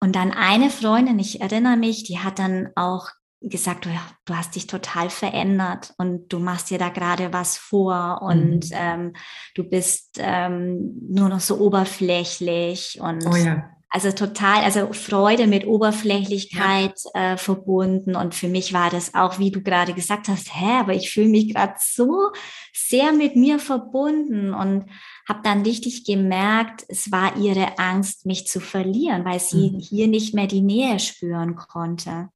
[0.00, 3.90] und dann eine Freundin, ich erinnere mich, die hat dann auch gesagt, du,
[4.24, 8.72] du hast dich total verändert und du machst dir da gerade was vor und mhm.
[8.72, 9.12] ähm,
[9.54, 13.70] du bist ähm, nur noch so oberflächlich und oh ja.
[13.90, 17.32] Also total, also Freude mit Oberflächlichkeit ja.
[17.32, 18.16] äh, verbunden.
[18.16, 21.28] Und für mich war das auch, wie du gerade gesagt hast, hä, aber ich fühle
[21.28, 22.30] mich gerade so
[22.74, 24.90] sehr mit mir verbunden und
[25.26, 29.78] habe dann richtig gemerkt, es war ihre Angst, mich zu verlieren, weil sie mhm.
[29.78, 32.28] hier nicht mehr die Nähe spüren konnte.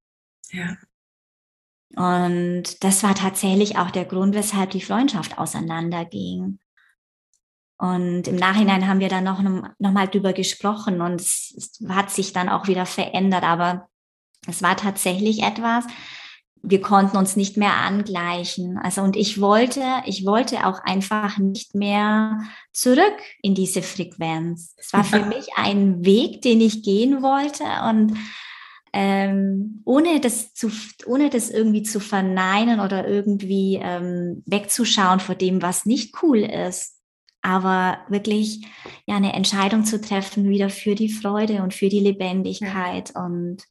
[0.52, 0.76] Ja.
[1.94, 6.58] Und das war tatsächlich auch der Grund, weshalb die Freundschaft auseinanderging.
[7.82, 12.12] Und im Nachhinein haben wir dann noch, noch mal drüber gesprochen und es, es hat
[12.12, 13.42] sich dann auch wieder verändert.
[13.42, 13.88] Aber
[14.46, 15.84] es war tatsächlich etwas,
[16.62, 18.78] wir konnten uns nicht mehr angleichen.
[18.78, 22.42] Also, und ich wollte, ich wollte auch einfach nicht mehr
[22.72, 24.76] zurück in diese Frequenz.
[24.76, 28.16] Es war für mich ein Weg, den ich gehen wollte und
[28.92, 30.70] ähm, ohne das zu,
[31.06, 37.01] ohne das irgendwie zu verneinen oder irgendwie ähm, wegzuschauen vor dem, was nicht cool ist
[37.42, 38.64] aber wirklich
[39.06, 43.24] ja eine Entscheidung zu treffen wieder für die Freude und für die Lebendigkeit ja.
[43.24, 43.64] und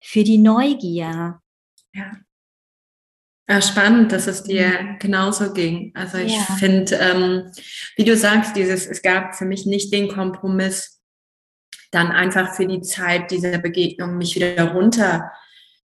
[0.00, 1.40] für die Neugier.
[1.94, 2.12] Ja.
[3.48, 4.98] Ja, spannend, dass es dir mhm.
[5.00, 5.90] genauso ging.
[5.94, 6.54] Also ich ja.
[6.56, 7.50] finde, ähm,
[7.96, 11.00] wie du sagst, dieses, es gab für mich nicht den Kompromiss,
[11.90, 15.32] dann einfach für die Zeit dieser Begegnung mich wieder runter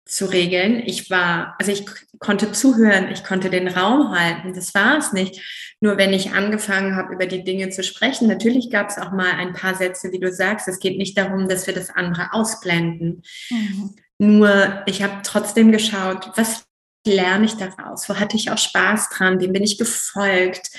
[0.05, 0.83] zu regeln.
[0.85, 1.87] Ich war, also ich
[2.19, 5.41] konnte zuhören, ich konnte den Raum halten, das war es nicht.
[5.81, 9.33] Nur wenn ich angefangen habe, über die Dinge zu sprechen, natürlich gab es auch mal
[9.33, 13.23] ein paar Sätze, wie du sagst, es geht nicht darum, dass wir das andere ausblenden.
[13.51, 13.95] Mhm.
[14.19, 16.65] Nur ich habe trotzdem geschaut, was
[17.07, 18.09] lerne ich daraus?
[18.09, 19.41] Wo hatte ich auch Spaß dran?
[19.41, 20.71] Wem bin ich gefolgt?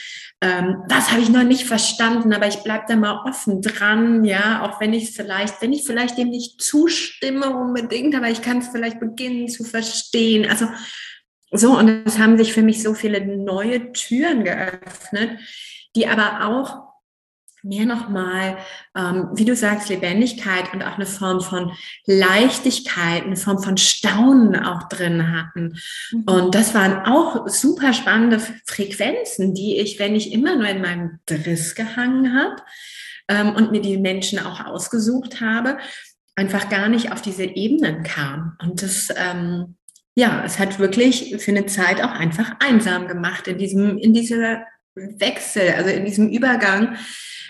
[0.41, 2.33] Ähm, was habe ich noch nicht verstanden?
[2.33, 6.17] Aber ich bleibe da mal offen dran, ja, auch wenn ich vielleicht, wenn ich vielleicht
[6.17, 10.47] dem nicht zustimme unbedingt, aber ich kann es vielleicht beginnen zu verstehen.
[10.47, 10.67] Also
[11.51, 15.39] so, und es haben sich für mich so viele neue Türen geöffnet,
[15.95, 16.87] die aber auch
[17.63, 18.57] mehr nochmal,
[18.95, 21.71] ähm, wie du sagst, Lebendigkeit und auch eine Form von
[22.05, 25.77] Leichtigkeit, eine Form von Staunen auch drin hatten.
[26.11, 26.23] Mhm.
[26.23, 31.19] Und das waren auch super spannende Frequenzen, die ich, wenn ich immer nur in meinem
[31.25, 32.61] Driss gehangen habe
[33.27, 35.77] ähm, und mir die Menschen auch ausgesucht habe,
[36.35, 38.55] einfach gar nicht auf diese Ebenen kam.
[38.61, 39.76] Und das, ähm,
[40.17, 44.65] ja, es hat wirklich für eine Zeit auch einfach einsam gemacht in diesem, in dieser
[44.95, 46.97] Wechsel, also in diesem Übergang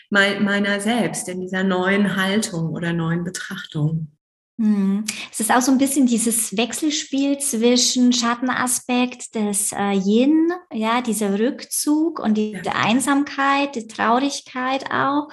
[0.10, 4.16] meiner selbst, in dieser neuen Haltung oder neuen Betrachtung.
[4.59, 5.05] Hm.
[5.31, 11.37] Es ist auch so ein bisschen dieses Wechselspiel zwischen Schattenaspekt des äh, Yin, ja, dieser
[11.37, 12.71] Rückzug und diese ja.
[12.73, 15.27] Einsamkeit, die Traurigkeit auch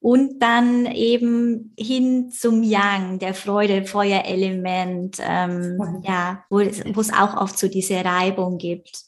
[0.00, 7.12] und dann eben hin zum Yang, der Freude, Feuerelement, ähm, ja, wo es, wo es
[7.12, 9.04] auch oft so diese Reibung gibt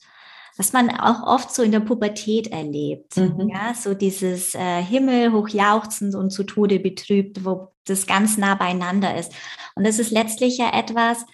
[0.57, 3.17] was man auch oft so in der Pubertät erlebt.
[3.17, 3.51] Mhm.
[3.53, 9.17] Ja, so dieses äh, Himmel hochjauchzend und zu Tode betrübt, wo das ganz nah beieinander
[9.17, 9.33] ist.
[9.75, 11.25] Und das ist letztlich ja etwas,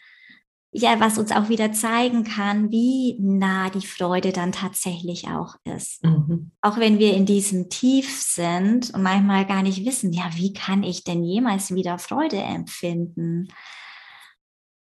[0.70, 6.04] ja, was uns auch wieder zeigen kann, wie nah die Freude dann tatsächlich auch ist.
[6.04, 6.52] Mhm.
[6.60, 10.82] Auch wenn wir in diesem Tief sind und manchmal gar nicht wissen, ja, wie kann
[10.82, 13.48] ich denn jemals wieder Freude empfinden?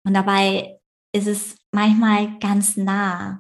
[0.04, 0.80] Und dabei
[1.14, 3.40] ist es manchmal ganz nah.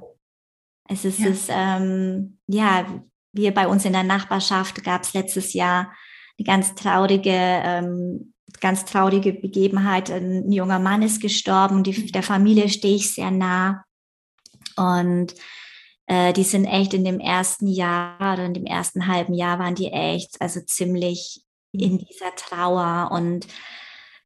[0.87, 1.27] Es ist, ja.
[1.27, 2.85] es, ähm, ja,
[3.33, 5.91] wir bei uns in der Nachbarschaft gab es letztes Jahr
[6.37, 10.09] eine ganz traurige, ähm, ganz traurige Begebenheit.
[10.09, 12.11] Ein junger Mann ist gestorben, die, mhm.
[12.11, 13.83] der Familie stehe ich sehr nah.
[14.75, 15.33] Und
[16.07, 19.75] äh, die sind echt in dem ersten Jahr oder in dem ersten halben Jahr waren
[19.75, 21.97] die echt, also ziemlich in mhm.
[21.99, 23.09] dieser Trauer.
[23.11, 23.47] Und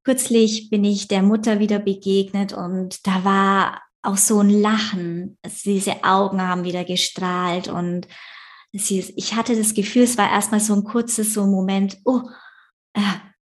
[0.03, 5.37] kürzlich bin ich der Mutter wieder begegnet und da war auch so ein Lachen.
[5.65, 8.07] Diese Augen haben wieder gestrahlt und
[8.71, 12.21] sie, ich hatte das Gefühl, es war erstmal so ein kurzes so ein Moment, oh,
[12.93, 13.01] äh,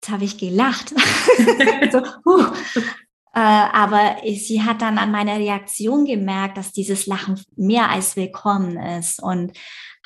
[0.01, 0.89] jetzt habe ich gelacht.
[1.91, 2.45] so, uh.
[3.33, 8.77] äh, aber sie hat dann an meiner Reaktion gemerkt, dass dieses Lachen mehr als willkommen
[8.77, 9.57] ist und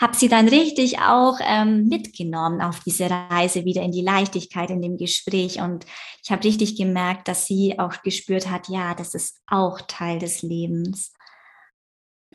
[0.01, 4.82] habe sie dann richtig auch ähm, mitgenommen auf diese Reise wieder in die Leichtigkeit in
[4.82, 5.62] dem Gespräch.
[5.62, 5.86] Und
[6.23, 10.41] ich habe richtig gemerkt, dass sie auch gespürt hat, ja, das ist auch Teil des
[10.41, 11.13] Lebens.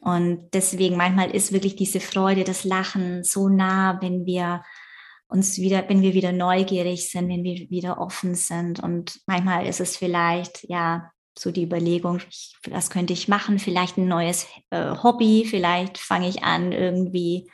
[0.01, 4.62] Und deswegen manchmal ist wirklich diese Freude, das Lachen so nah, wenn wir
[5.29, 8.81] uns wieder, wenn wir wieder neugierig sind, wenn wir wieder offen sind.
[8.81, 13.59] Und manchmal ist es vielleicht, ja, so die Überlegung, ich, was könnte ich machen?
[13.59, 17.51] Vielleicht ein neues äh, Hobby, vielleicht fange ich an irgendwie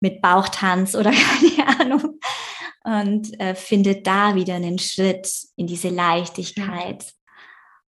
[0.00, 1.10] mit Bauchtanz oder
[1.56, 2.20] keine Ahnung
[2.84, 7.12] und äh, finde da wieder einen Schritt in diese Leichtigkeit.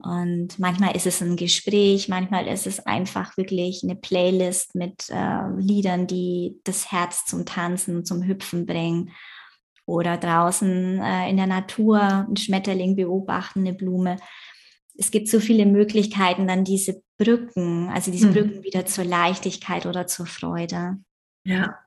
[0.03, 5.49] Und manchmal ist es ein Gespräch, manchmal ist es einfach wirklich eine Playlist mit äh,
[5.57, 9.11] Liedern, die das Herz zum Tanzen, zum Hüpfen bringen.
[9.85, 14.17] Oder draußen äh, in der Natur ein Schmetterling beobachten, eine Blume
[14.97, 18.33] es gibt so viele Möglichkeiten, dann diese Brücken, also diese mhm.
[18.33, 20.97] Brücken wieder zur Leichtigkeit oder zur Freude.
[21.43, 21.79] Ja.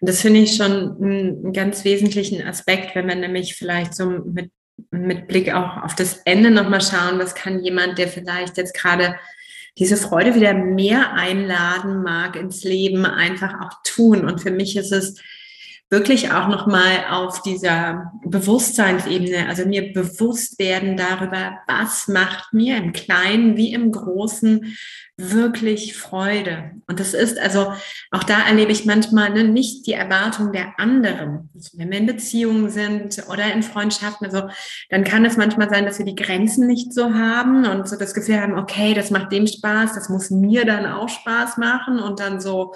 [0.00, 4.50] Und das finde ich schon einen ganz wesentlichen Aspekt, wenn man nämlich vielleicht so mit,
[4.90, 9.18] mit Blick auch auf das Ende nochmal schauen, was kann jemand, der vielleicht jetzt gerade
[9.78, 14.24] diese Freude wieder mehr einladen mag ins Leben, einfach auch tun.
[14.24, 15.20] Und für mich ist es
[15.90, 22.92] wirklich auch nochmal auf dieser Bewusstseinsebene, also mir bewusst werden darüber, was macht mir im
[22.92, 24.76] Kleinen wie im Großen
[25.16, 26.72] wirklich Freude.
[26.86, 27.72] Und das ist also,
[28.10, 31.48] auch da erlebe ich manchmal ne, nicht die Erwartung der anderen.
[31.54, 34.48] Also wenn wir in Beziehungen sind oder in Freundschaften, also
[34.90, 38.14] dann kann es manchmal sein, dass wir die Grenzen nicht so haben und so das
[38.14, 42.20] Gefühl haben, okay, das macht dem Spaß, das muss mir dann auch Spaß machen und
[42.20, 42.74] dann so,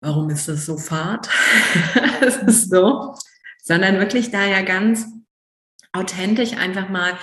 [0.00, 1.28] warum ist das so fad?
[2.20, 3.14] das ist so,
[3.62, 5.06] sondern wirklich da ja ganz
[5.92, 7.18] authentisch einfach mal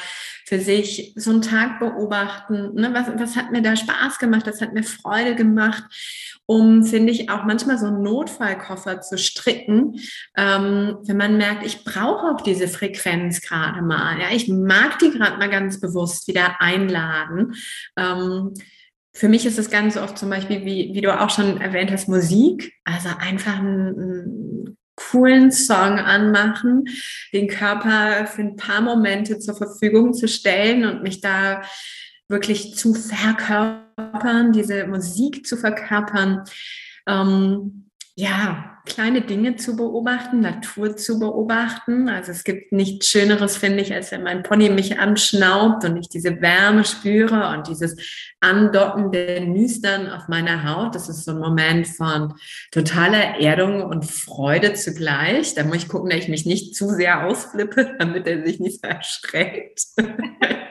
[0.48, 2.76] für sich so einen Tag beobachten.
[2.76, 2.94] Ne?
[2.94, 4.46] Was, was hat mir da Spaß gemacht?
[4.46, 5.84] Was hat mir Freude gemacht?
[6.46, 10.00] Um, finde ich, auch manchmal so einen Notfallkoffer zu stricken,
[10.38, 14.20] ähm, wenn man merkt, ich brauche auch diese Frequenz gerade mal.
[14.20, 17.56] Ja, ich mag die gerade mal ganz bewusst wieder einladen.
[17.98, 18.54] Ähm,
[19.16, 22.10] für mich ist es ganz oft zum Beispiel, wie, wie du auch schon erwähnt hast,
[22.10, 22.74] Musik.
[22.84, 26.84] Also einfach ein, ein coolen Song anmachen,
[27.32, 31.62] den Körper für ein paar Momente zur Verfügung zu stellen und mich da
[32.28, 36.44] wirklich zu verkörpern, diese Musik zu verkörpern.
[37.08, 37.85] Ähm,
[38.18, 42.08] ja, kleine Dinge zu beobachten, Natur zu beobachten.
[42.08, 46.08] Also es gibt nichts Schöneres, finde ich, als wenn mein Pony mich anschnaubt und ich
[46.08, 47.98] diese Wärme spüre und dieses
[48.40, 50.96] Andocken der Nüstern auf meiner Haut.
[50.96, 52.34] Das ist so ein Moment von
[52.72, 55.54] totaler Erdung und Freude zugleich.
[55.56, 58.82] Da muss ich gucken, dass ich mich nicht zu sehr ausflippe, damit er sich nicht
[58.82, 59.82] so erschreckt.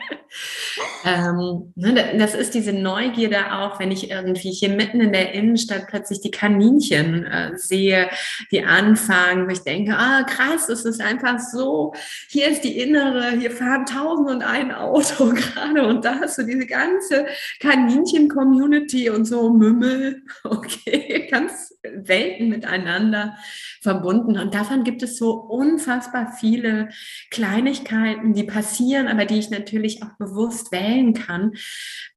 [1.05, 5.87] ähm, ne, das ist diese Neugierde auch, wenn ich irgendwie hier mitten in der Innenstadt
[5.88, 8.09] plötzlich die Kaninchen äh, sehe,
[8.51, 11.92] die anfangen, wo ich denke, ah krass, das ist einfach so,
[12.29, 16.42] hier ist die innere, hier fahren tausend und ein Auto gerade und da hast du
[16.42, 17.27] diese ganze
[17.61, 23.37] Kaninchen-Community und so Mümmel, okay, ganz Welten miteinander
[23.83, 26.88] verbunden und davon gibt es so unfassbar viele
[27.31, 31.53] Kleinigkeiten, die passieren, aber die ich natürlich auch bewusst wählen kann,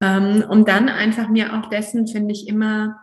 [0.01, 2.99] ähm, um dann einfach mir auch dessen, finde ich, immer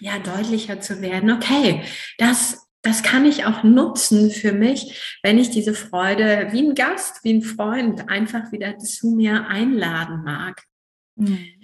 [0.00, 1.30] ja deutlicher zu werden.
[1.30, 1.82] Okay,
[2.18, 7.24] das das kann ich auch nutzen für mich, wenn ich diese Freude wie ein Gast,
[7.24, 10.62] wie ein Freund einfach wieder zu mir einladen mag.
[11.16, 11.57] Mhm.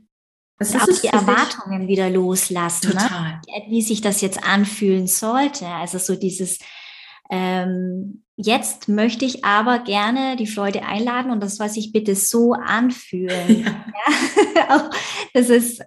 [0.58, 2.94] Das ist auch die Erwartungen wieder loslassen, ne?
[2.94, 3.32] Total.
[3.32, 3.62] Ne?
[3.68, 5.66] wie sich das jetzt anfühlen sollte.
[5.66, 6.58] Also so dieses
[7.30, 12.52] ähm, Jetzt möchte ich aber gerne die Freude einladen und das soll sich bitte so
[12.52, 13.84] anfühlen.
[14.56, 14.62] Ja.
[14.68, 14.90] Ja?
[15.34, 15.82] das ist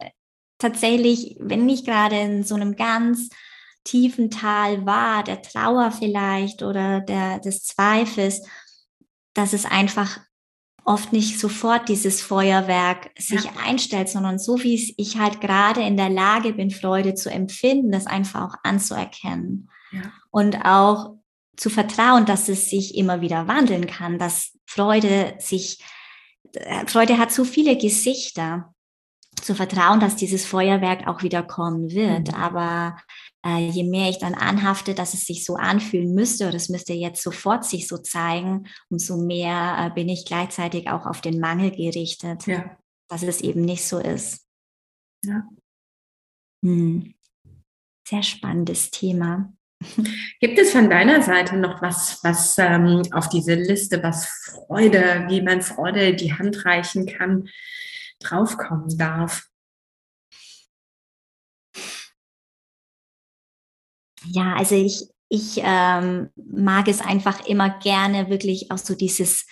[0.58, 3.30] tatsächlich, wenn ich gerade in so einem ganz
[3.84, 8.42] tiefen Tal war, der Trauer vielleicht oder der, des Zweifels,
[9.34, 10.20] dass es einfach
[10.88, 13.52] oft nicht sofort dieses Feuerwerk sich ja.
[13.66, 18.08] einstellt, sondern so wie ich halt gerade in der Lage bin, Freude zu empfinden, das
[18.08, 19.70] einfach auch anzuerkennen.
[19.92, 20.02] Ja.
[20.32, 21.16] Und auch
[21.58, 25.84] zu vertrauen, dass es sich immer wieder wandeln kann, dass Freude sich,
[26.54, 28.74] äh, Freude hat so viele Gesichter,
[29.42, 32.30] zu vertrauen, dass dieses Feuerwerk auch wieder kommen wird.
[32.30, 32.34] Mhm.
[32.34, 32.98] Aber
[33.48, 36.94] äh, je mehr ich dann anhafte, dass es sich so anfühlen müsste oder es müsste
[36.94, 41.72] jetzt sofort sich so zeigen, umso mehr äh, bin ich gleichzeitig auch auf den Mangel
[41.72, 42.78] gerichtet, ja.
[43.08, 44.46] dass es eben nicht so ist.
[45.24, 45.48] Ja.
[46.66, 47.14] Hm.
[48.08, 49.54] Sehr spannendes Thema.
[50.42, 55.42] Gibt es von deiner Seite noch was, was ähm, auf diese Liste, was Freude, wie
[55.42, 57.48] man Freude die Hand reichen kann,
[58.20, 59.48] draufkommen darf?
[64.26, 69.46] Ja, also ich, ich ähm, mag es einfach immer gerne, wirklich auch so dieses,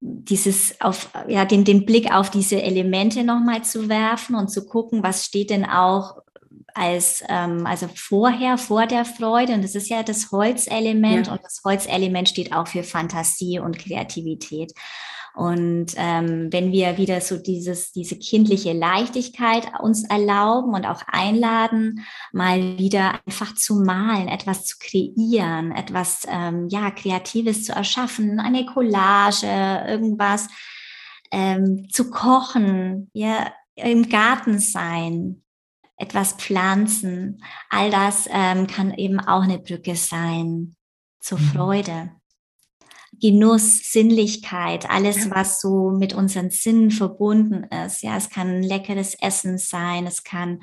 [0.00, 5.02] dieses auf, ja, den, den Blick auf diese Elemente nochmal zu werfen und zu gucken,
[5.02, 6.18] was steht denn auch
[6.74, 9.54] als, ähm, also vorher, vor der Freude.
[9.54, 11.32] Und das ist ja das Holzelement ja.
[11.32, 14.72] und das Holzelement steht auch für Fantasie und Kreativität.
[15.38, 22.04] Und ähm, wenn wir wieder so dieses, diese kindliche Leichtigkeit uns erlauben und auch einladen,
[22.32, 28.66] mal wieder einfach zu malen, etwas zu kreieren, etwas ähm, ja Kreatives zu erschaffen, eine
[28.66, 29.46] Collage,
[29.86, 30.48] irgendwas
[31.30, 35.44] ähm, zu kochen, ja im Garten sein,
[35.98, 40.74] etwas pflanzen, all das ähm, kann eben auch eine Brücke sein
[41.20, 41.44] zur mhm.
[41.44, 42.17] Freude.
[43.20, 48.02] Genuss, Sinnlichkeit, alles, was so mit unseren Sinnen verbunden ist.
[48.02, 50.62] Ja, es kann leckeres Essen sein, es kann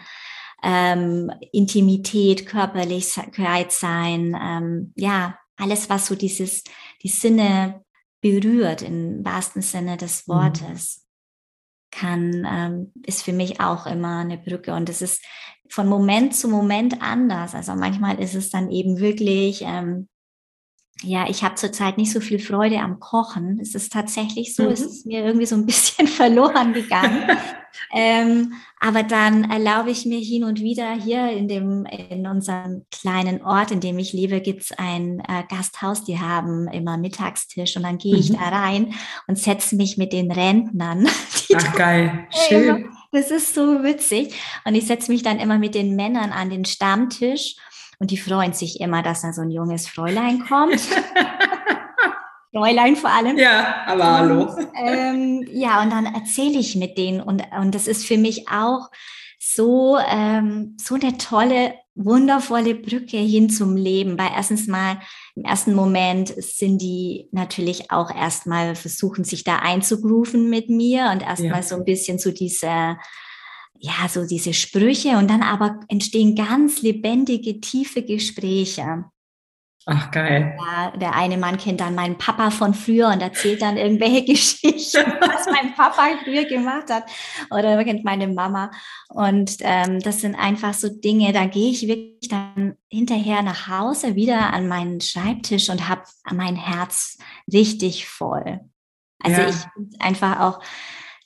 [0.64, 4.38] ähm, Intimität, Körperlichkeit sein.
[4.42, 6.64] Ähm, ja, alles, was so dieses,
[7.04, 7.84] die Sinne
[8.22, 10.34] berührt im wahrsten Sinne des mhm.
[10.34, 10.98] Wortes.
[10.98, 11.06] Mhm
[11.96, 14.74] kann, ähm, ist für mich auch immer eine Brücke.
[14.74, 15.24] Und es ist
[15.70, 17.56] von Moment zu Moment anders.
[17.56, 20.08] Also manchmal ist es dann eben wirklich ähm,
[21.04, 23.60] ja, ich habe zurzeit nicht so viel Freude am Kochen.
[23.62, 24.70] Es ist tatsächlich so, mhm.
[24.70, 27.38] es ist mir irgendwie so ein bisschen verloren gegangen.
[27.94, 33.42] ähm, aber dann erlaube ich mir hin und wieder hier in dem in unserem kleinen
[33.42, 36.06] Ort, in dem ich lebe, gibt's ein äh, Gasthaus.
[36.06, 38.36] Die haben immer Mittagstisch und dann gehe ich mhm.
[38.36, 38.94] da rein
[39.28, 41.08] und setze mich mit den Rentnern.
[41.56, 42.90] Ach geil, schön.
[43.12, 44.34] Das ist so witzig.
[44.66, 47.56] Und ich setze mich dann immer mit den Männern an den Stammtisch
[48.00, 50.82] und die freuen sich immer, dass da so ein junges Fräulein kommt.
[52.54, 53.38] Fräulein vor allem.
[53.38, 54.56] Ja, aber hallo.
[54.76, 58.90] ähm, ja, und dann erzähle ich mit denen und, und das ist für mich auch
[59.48, 64.18] so, ähm, so eine tolle, wundervolle Brücke hin zum Leben.
[64.18, 65.00] Weil erstens mal,
[65.36, 71.22] im ersten Moment sind die natürlich auch erstmal versuchen, sich da einzugrooven mit mir und
[71.22, 71.64] erstmal ja.
[71.64, 72.98] so ein bisschen so diese
[73.80, 79.06] ja, so diese Sprüche und dann aber entstehen ganz lebendige, tiefe Gespräche.
[79.88, 80.58] Ach, geil.
[80.58, 85.14] Ja, der eine Mann kennt dann meinen Papa von früher und erzählt dann irgendwelche Geschichten,
[85.22, 87.04] was mein Papa früher gemacht hat.
[87.52, 88.72] Oder kennt meine Mama.
[89.10, 94.16] Und ähm, das sind einfach so Dinge, da gehe ich wirklich dann hinterher nach Hause
[94.16, 96.02] wieder an meinen Schreibtisch und habe
[96.32, 97.20] mein Herz
[97.54, 98.62] richtig voll.
[99.22, 99.50] Also ja.
[99.50, 100.60] ich finde einfach auch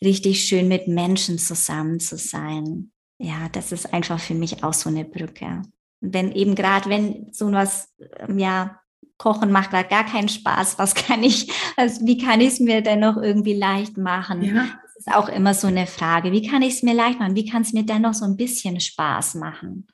[0.03, 2.91] richtig schön, mit Menschen zusammen zu sein.
[3.17, 5.61] Ja, das ist einfach für mich auch so eine Brücke
[6.01, 8.79] wenn eben gerade, wenn so was, ähm, ja,
[9.17, 12.81] Kochen macht gerade gar keinen Spaß, was kann ich, also wie kann ich es mir
[12.81, 14.41] denn noch irgendwie leicht machen?
[14.41, 14.79] Ja.
[14.83, 16.31] Das ist auch immer so eine Frage.
[16.31, 17.35] Wie kann ich es mir leicht machen?
[17.35, 19.87] Wie kann es mir dennoch so ein bisschen Spaß machen?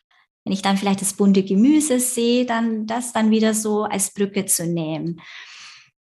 [0.44, 4.46] Wenn ich dann vielleicht das bunte Gemüse sehe, dann das dann wieder so als Brücke
[4.46, 5.22] zu nehmen.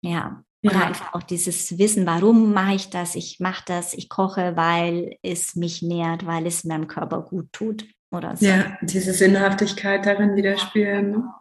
[0.03, 0.43] Ja.
[0.65, 0.87] Oder ja.
[0.87, 3.17] einfach auch dieses Wissen, warum mache ich das?
[3.17, 7.85] Ich mache das, ich koche, weil es mich nährt, weil es meinem Körper gut tut
[8.13, 8.47] oder so.
[8.47, 11.11] Ja, diese Sinnhaftigkeit darin wieder spüren.
[11.11, 11.35] Ne?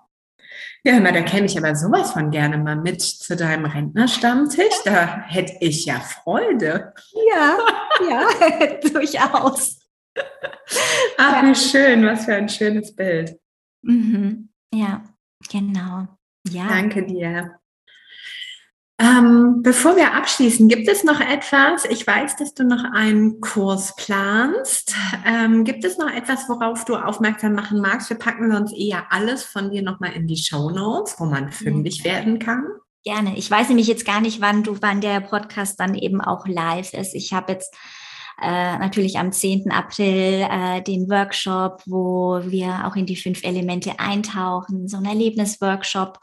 [0.84, 4.82] Ja, na, da käme ich aber sowas von gerne mal mit zu deinem Rentnerstammtisch.
[4.84, 6.94] Da hätte ich ja Freude.
[7.32, 7.58] Ja,
[8.10, 9.80] ja, durchaus.
[11.18, 13.40] Ach, wie schön, was für ein schönes Bild.
[13.84, 14.50] Mhm.
[14.74, 15.04] Ja,
[15.50, 16.08] genau.
[16.50, 16.68] Ja.
[16.68, 17.61] Danke dir.
[19.02, 21.86] Ähm, bevor wir abschließen, gibt es noch etwas?
[21.86, 24.94] Ich weiß, dass du noch einen Kurs planst.
[25.26, 28.10] Ähm, gibt es noch etwas, worauf du aufmerksam machen magst?
[28.10, 32.00] Wir packen sonst eher alles von dir nochmal in die Show Notes, wo man fündig
[32.00, 32.06] ja.
[32.06, 32.64] werden kann.
[33.04, 33.36] Gerne.
[33.38, 36.94] Ich weiß nämlich jetzt gar nicht, wann du, wann der Podcast dann eben auch live
[36.94, 37.16] ist.
[37.16, 37.74] Ich habe jetzt
[38.40, 39.72] äh, natürlich am 10.
[39.72, 46.20] April äh, den Workshop, wo wir auch in die fünf Elemente eintauchen, so ein Erlebnisworkshop.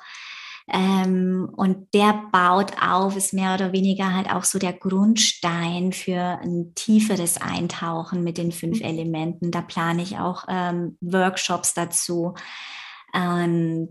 [0.70, 6.20] Ähm, und der baut auf, ist mehr oder weniger halt auch so der Grundstein für
[6.42, 8.84] ein tieferes Eintauchen mit den fünf mhm.
[8.84, 9.50] Elementen.
[9.50, 12.34] Da plane ich auch ähm, Workshops dazu.
[13.12, 13.90] Und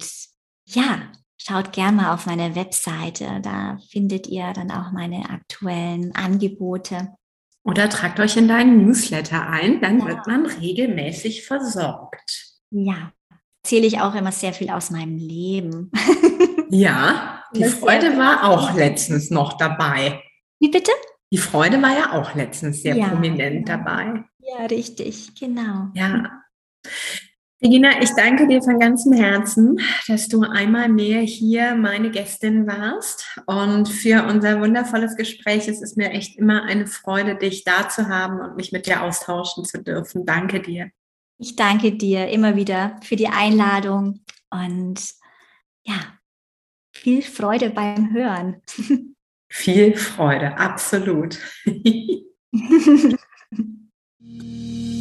[0.65, 1.01] ja,
[1.37, 3.39] schaut gerne mal auf meine Webseite.
[3.41, 7.15] Da findet ihr dann auch meine aktuellen Angebote.
[7.63, 10.07] Oder tragt euch in deinen Newsletter ein, dann ja.
[10.07, 12.53] wird man regelmäßig versorgt.
[12.69, 13.11] Ja,
[13.67, 15.91] erzähle ich auch immer sehr viel aus meinem Leben.
[16.69, 20.21] Ja, die Freude war auch letztens noch dabei.
[20.59, 20.91] Wie bitte?
[21.31, 23.77] Die Freude war ja auch letztens sehr ja, prominent ja.
[23.77, 24.25] dabei.
[24.39, 25.87] Ja, richtig, genau.
[25.93, 26.41] Ja.
[27.63, 33.39] Regina, ich danke dir von ganzem Herzen, dass du einmal mehr hier meine Gästin warst
[33.45, 35.69] und für unser wundervolles Gespräch.
[35.69, 39.03] Es ist mir echt immer eine Freude, dich da zu haben und mich mit dir
[39.03, 40.25] austauschen zu dürfen.
[40.25, 40.91] Danke dir.
[41.39, 44.99] Ich danke dir immer wieder für die Einladung und
[45.83, 46.17] ja,
[46.91, 48.61] viel Freude beim Hören.
[49.49, 51.37] Viel Freude, absolut.